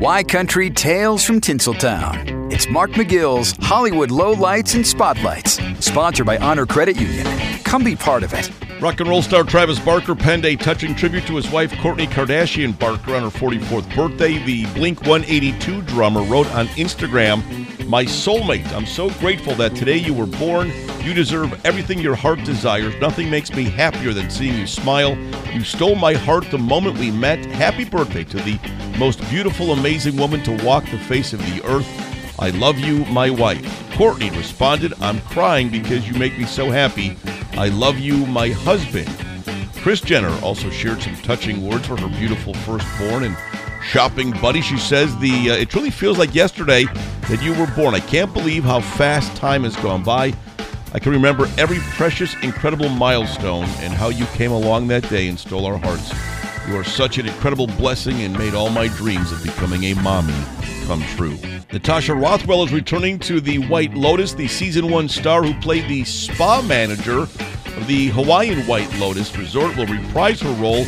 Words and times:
Y 0.00 0.24
Country 0.24 0.70
Tales 0.70 1.24
from 1.24 1.40
Tinseltown. 1.40 2.52
It's 2.52 2.68
Mark 2.68 2.92
McGill's 2.92 3.54
Hollywood 3.64 4.10
Lowlights 4.10 4.74
and 4.74 4.86
Spotlights, 4.86 5.58
sponsored 5.84 6.26
by 6.26 6.38
Honor 6.38 6.66
Credit 6.66 7.00
Union. 7.00 7.26
Come 7.64 7.84
be 7.84 7.94
part 7.94 8.22
of 8.22 8.32
it. 8.34 8.50
Rock 8.80 8.98
and 8.98 9.08
roll 9.08 9.22
star 9.22 9.44
Travis 9.44 9.78
Barker 9.78 10.16
penned 10.16 10.44
a 10.44 10.56
touching 10.56 10.96
tribute 10.96 11.24
to 11.26 11.36
his 11.36 11.48
wife 11.50 11.70
Kourtney 11.72 12.08
Kardashian 12.08 12.76
Barker 12.76 13.14
on 13.14 13.22
her 13.22 13.28
44th 13.28 13.94
birthday. 13.94 14.44
The 14.44 14.66
Blink 14.74 15.02
182 15.02 15.82
drummer 15.82 16.22
wrote 16.24 16.52
on 16.52 16.66
Instagram, 16.68 17.86
My 17.86 18.04
soulmate, 18.04 18.72
I'm 18.72 18.86
so 18.86 19.10
grateful 19.20 19.54
that 19.54 19.76
today 19.76 19.98
you 19.98 20.14
were 20.14 20.26
born. 20.26 20.72
You 21.02 21.14
deserve 21.14 21.64
everything 21.64 22.00
your 22.00 22.16
heart 22.16 22.42
desires. 22.44 22.94
Nothing 23.00 23.30
makes 23.30 23.52
me 23.52 23.64
happier 23.64 24.12
than 24.12 24.30
seeing 24.30 24.58
you 24.58 24.66
smile. 24.66 25.16
You 25.52 25.62
stole 25.62 25.94
my 25.94 26.14
heart 26.14 26.50
the 26.50 26.58
moment 26.58 26.98
we 26.98 27.12
met. 27.12 27.44
Happy 27.46 27.84
birthday 27.84 28.24
to 28.24 28.36
the 28.38 28.58
most 28.98 29.20
beautiful, 29.30 29.72
amazing 29.72 30.16
woman 30.16 30.42
to 30.44 30.64
walk 30.64 30.84
the 30.84 30.98
face 30.98 31.32
of 31.32 31.40
the 31.40 31.64
earth. 31.64 31.88
I 32.38 32.50
love 32.50 32.78
you, 32.78 33.04
my 33.06 33.30
wife. 33.30 33.62
Kourtney 33.92 34.34
responded, 34.36 34.92
I'm 35.00 35.20
crying 35.20 35.68
because 35.68 36.08
you 36.08 36.14
make 36.18 36.38
me 36.38 36.44
so 36.44 36.70
happy. 36.70 37.16
I 37.52 37.68
love 37.68 37.98
you, 37.98 38.26
my 38.26 38.48
husband. 38.48 39.08
Kris 39.82 40.00
Jenner 40.00 40.32
also 40.42 40.70
shared 40.70 41.02
some 41.02 41.16
touching 41.16 41.66
words 41.66 41.86
for 41.86 41.96
her 41.96 42.08
beautiful 42.08 42.54
firstborn 42.54 43.24
and 43.24 43.36
shopping 43.82 44.30
buddy. 44.30 44.60
She 44.60 44.78
says 44.78 45.16
the 45.18 45.50
uh, 45.50 45.54
it 45.54 45.70
truly 45.70 45.90
feels 45.90 46.18
like 46.18 46.34
yesterday 46.34 46.84
that 47.28 47.42
you 47.42 47.52
were 47.54 47.66
born. 47.74 47.94
I 47.94 48.00
can't 48.00 48.32
believe 48.32 48.64
how 48.64 48.80
fast 48.80 49.36
time 49.36 49.64
has 49.64 49.76
gone 49.76 50.02
by. 50.02 50.32
I 50.94 50.98
can 50.98 51.12
remember 51.12 51.48
every 51.58 51.78
precious, 51.96 52.34
incredible 52.42 52.90
milestone 52.90 53.64
and 53.80 53.92
how 53.92 54.08
you 54.10 54.26
came 54.26 54.52
along 54.52 54.88
that 54.88 55.08
day 55.08 55.28
and 55.28 55.38
stole 55.38 55.66
our 55.66 55.78
hearts. 55.78 56.12
You 56.68 56.76
are 56.76 56.84
such 56.84 57.18
an 57.18 57.26
incredible 57.26 57.66
blessing 57.66 58.22
and 58.22 58.36
made 58.38 58.54
all 58.54 58.70
my 58.70 58.88
dreams 58.88 59.32
of 59.32 59.42
becoming 59.42 59.84
a 59.84 59.94
mommy 59.94 60.34
come 60.86 61.02
true. 61.16 61.36
Natasha 61.72 62.14
Rothwell 62.14 62.62
is 62.64 62.72
returning 62.72 63.18
to 63.20 63.40
the 63.40 63.58
White 63.66 63.94
Lotus, 63.94 64.32
the 64.32 64.46
season 64.46 64.90
one 64.90 65.08
star 65.08 65.42
who 65.42 65.58
played 65.60 65.88
the 65.88 66.04
spa 66.04 66.62
manager 66.62 67.20
of 67.20 67.86
the 67.86 68.08
Hawaiian 68.08 68.66
White 68.66 68.92
Lotus 68.98 69.36
Resort, 69.36 69.76
will 69.76 69.86
reprise 69.86 70.40
her 70.40 70.52
role 70.52 70.84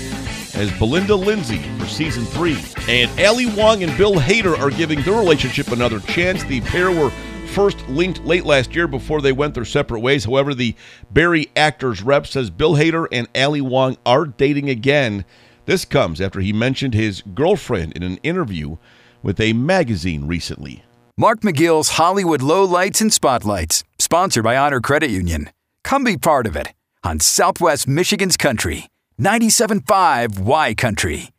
as 0.54 0.70
Belinda 0.78 1.16
Lindsey 1.16 1.58
for 1.78 1.86
season 1.86 2.24
three. 2.26 2.56
And 2.88 3.10
Ali 3.20 3.46
Wong 3.46 3.82
and 3.82 3.96
Bill 3.98 4.14
Hader 4.14 4.58
are 4.58 4.70
giving 4.70 5.02
their 5.02 5.14
relationship 5.14 5.68
another 5.68 6.00
chance. 6.00 6.44
The 6.44 6.60
pair 6.60 6.92
were 6.92 7.10
first 7.48 7.88
linked 7.88 8.24
late 8.24 8.44
last 8.44 8.74
year 8.74 8.86
before 8.86 9.20
they 9.20 9.32
went 9.32 9.54
their 9.54 9.64
separate 9.64 10.00
ways. 10.00 10.24
However, 10.24 10.54
the 10.54 10.74
Barry 11.10 11.50
Actors 11.56 12.02
rep 12.02 12.26
says 12.26 12.50
Bill 12.50 12.74
Hader 12.74 13.06
and 13.10 13.28
Ali 13.34 13.60
Wong 13.60 13.96
are 14.04 14.26
dating 14.26 14.70
again. 14.70 15.24
This 15.66 15.84
comes 15.84 16.20
after 16.20 16.40
he 16.40 16.52
mentioned 16.52 16.94
his 16.94 17.22
girlfriend 17.34 17.92
in 17.92 18.02
an 18.02 18.18
interview 18.18 18.76
with 19.22 19.40
a 19.40 19.54
magazine 19.54 20.26
recently. 20.26 20.84
Mark 21.16 21.40
McGill's 21.40 21.90
Hollywood 21.90 22.40
Lowlights 22.40 23.00
and 23.00 23.12
Spotlights, 23.12 23.84
sponsored 23.98 24.44
by 24.44 24.56
Honor 24.56 24.80
Credit 24.80 25.10
Union. 25.10 25.50
Come 25.82 26.04
be 26.04 26.16
part 26.16 26.46
of 26.46 26.56
it 26.56 26.68
on 27.02 27.20
Southwest 27.20 27.86
Michigan's 27.88 28.36
Country, 28.36 28.88
97.5 29.20 30.40
Y 30.40 30.74
Country. 30.74 31.33